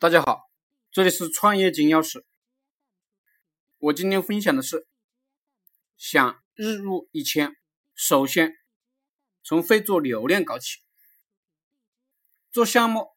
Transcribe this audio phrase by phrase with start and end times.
[0.00, 0.50] 大家好，
[0.90, 2.24] 这里是创业金钥匙。
[3.76, 4.86] 我今天分享的是，
[5.98, 7.54] 想日入一千，
[7.94, 8.54] 首先
[9.42, 10.78] 从会做流量搞起。
[12.50, 13.08] 做项目，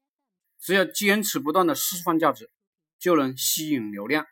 [0.60, 2.52] 只要坚持不断的释放价值，
[3.00, 4.28] 就能吸引流量，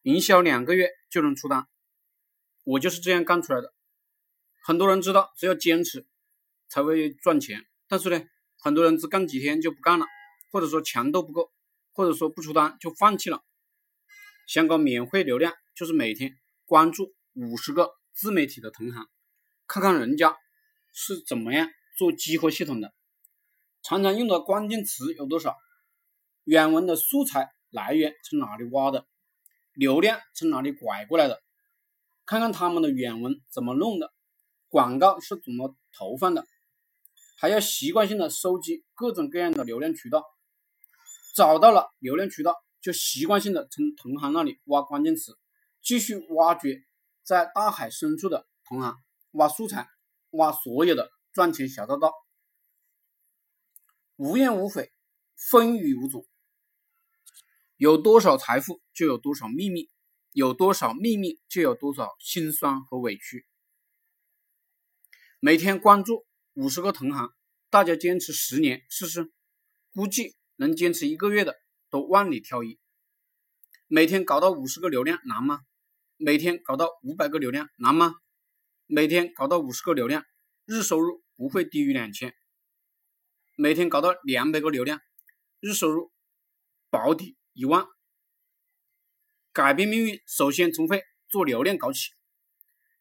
[0.00, 1.68] 营销两个月就能出单。
[2.64, 3.74] 我就是这样干出来的。
[4.62, 6.06] 很多人知道，只要坚持
[6.66, 8.24] 才会赚钱，但是呢，
[8.56, 10.06] 很多人只干几天就不干了，
[10.50, 11.52] 或者说强度不够。
[11.98, 13.42] 或者说不出单就放弃了。
[14.46, 19.08] 想搞免费流量，就是每天关注五十个自媒体的同行，
[19.66, 20.36] 看看人家
[20.92, 22.94] 是怎么样做激活系统的，
[23.82, 25.56] 常常用的关键词有多少，
[26.44, 29.04] 原文的素材来源从哪里挖的，
[29.72, 31.42] 流量从哪里拐过来的，
[32.24, 34.12] 看看他们的原文怎么弄的，
[34.68, 36.46] 广告是怎么投放的，
[37.40, 40.22] 还要习惯性的收集各种各样的流量渠道。
[41.38, 45.38] 找到了流量渠道，就习惯性的从同行那里挖关键词，
[45.80, 46.84] 继续挖掘
[47.22, 48.96] 在大海深处的同行，
[49.30, 49.88] 挖素材，
[50.30, 52.12] 挖所有的赚钱小道道，
[54.16, 54.92] 无怨无悔，
[55.36, 56.26] 风雨无阻。
[57.76, 59.88] 有多少财富，就有多少秘密；
[60.32, 63.46] 有多少秘密，就有多少心酸和委屈。
[65.38, 67.32] 每天关注五十个同行，
[67.70, 69.30] 大家坚持十年试试，
[69.94, 70.34] 估计。
[70.58, 71.56] 能坚持一个月的
[71.88, 72.78] 都万里挑一。
[73.86, 75.60] 每天搞到五十个流量难吗？
[76.16, 78.16] 每天搞到五百个流量难吗？
[78.86, 80.24] 每天搞到五十个流量，
[80.66, 82.34] 日收入不会低于两千。
[83.56, 85.00] 每天搞到两百个流量，
[85.60, 86.10] 日收入
[86.90, 87.86] 保底一万。
[89.52, 92.10] 改变命运，首先从会做流量搞起。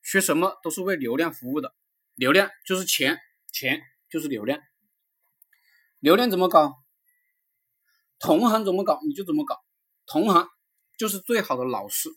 [0.04, 1.76] 学什么都是为流量服务的，
[2.16, 3.18] 流量就是钱，
[3.52, 4.60] 钱就是流量。
[6.00, 6.84] 流量怎么搞？
[8.20, 9.56] 同行怎么搞你就怎么搞，
[10.06, 10.48] 同行
[10.98, 12.10] 就是最好的老师。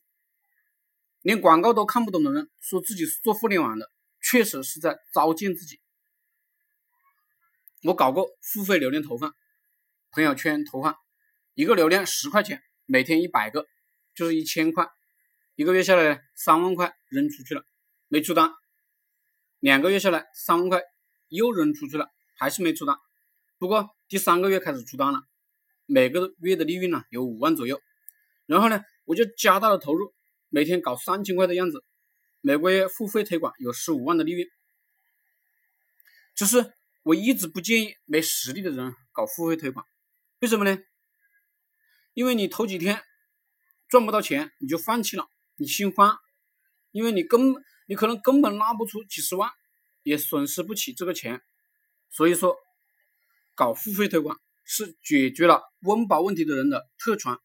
[1.22, 3.90] 连广告都看不懂的人，说自己是做互联网的，
[4.22, 5.78] 确实是在糟践自己。
[7.82, 9.34] 我搞过付费流量投放，
[10.10, 10.96] 朋友圈投放，
[11.54, 13.66] 一个流量十块钱，每天一百个，
[14.14, 14.88] 就是一千块，
[15.56, 17.64] 一个月下来三万块扔出去了，
[18.08, 18.50] 没出单。
[19.58, 20.82] 两个月下来三万块
[21.28, 22.96] 又扔出去了，还是没出单。
[23.58, 25.20] 不过第三个月开始出单了。
[25.92, 27.82] 每个月的利润呢有五万左右，
[28.46, 30.14] 然后呢我就加大了投入，
[30.48, 31.84] 每天搞三千块的样子，
[32.40, 34.48] 每个月付费推广有十五万的利润。
[36.36, 39.84] 只是我一直不建议没实力的人搞付费推广，
[40.38, 40.78] 为什么呢？
[42.14, 43.02] 因为你头几天
[43.88, 46.16] 赚不到钱你就放弃了，你心慌，
[46.92, 47.54] 因为你根
[47.86, 49.50] 你可能根本拉不出几十万，
[50.04, 51.42] 也损失不起这个钱，
[52.10, 52.56] 所以说
[53.56, 54.40] 搞付费推广。
[54.72, 57.36] 是解决了温饱问题的人的特权。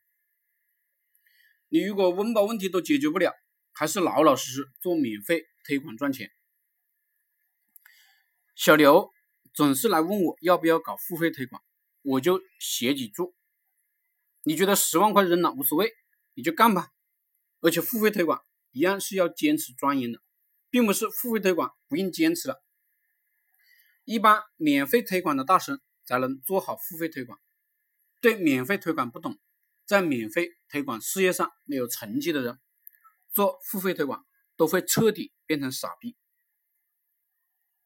[1.69, 3.33] 你如果温饱问题都解决不了，
[3.73, 6.29] 还是老老实实做免费推广赚钱。
[8.55, 9.09] 小刘
[9.55, 11.63] 总是来问我要不要搞付费推广，
[12.03, 13.33] 我就写几注。
[14.43, 15.91] 你觉得十万块扔了无所谓，
[16.35, 16.89] 你就干吧。
[17.59, 20.21] 而且付费推广一样是要坚持钻研的，
[20.69, 22.63] 并不是付费推广不用坚持了。
[24.03, 25.81] 一般免费推广的大神。
[26.05, 27.39] 才能做好付费推广。
[28.21, 29.38] 对免费推广不懂，
[29.85, 32.59] 在免费推广事业上没有成绩的人，
[33.31, 36.16] 做付费推广都会彻底变成傻逼。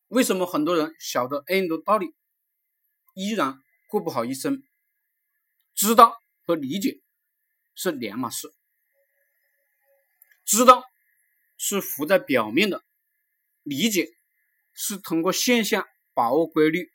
[0.08, 2.16] 为什么很多人晓得 N 多道理，
[3.16, 3.60] 依然
[3.90, 4.64] 过不好一生？
[5.76, 7.02] 知道和理解
[7.76, 8.54] 是两码事。
[10.46, 10.84] 知道
[11.58, 12.84] 是浮在表面的，
[13.62, 14.10] 理解
[14.74, 16.92] 是通过现象把握规律。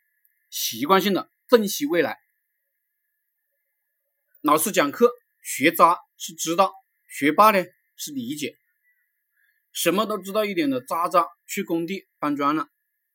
[0.55, 2.17] 习惯性的分析未来。
[4.41, 5.11] 老师讲课，
[5.43, 6.73] 学渣是知道，
[7.09, 7.65] 学霸呢
[7.97, 8.57] 是理解。
[9.73, 12.69] 什么都知道一点的渣渣去工地搬砖了，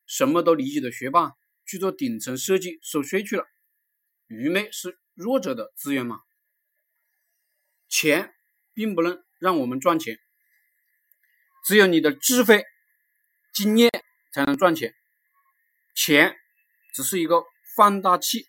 [0.04, 1.32] 什么都理解的学霸
[1.66, 3.46] 去做顶层设计收税去了。
[4.26, 6.20] 愚昧是弱者的资源吗？
[7.88, 8.34] 钱
[8.74, 10.18] 并不能让我们赚钱，
[11.64, 12.66] 只有你的智慧、
[13.54, 13.90] 经验
[14.30, 14.94] 才能赚钱。
[15.94, 16.36] 钱。
[16.92, 17.42] 只是一个
[17.76, 18.46] 放大器，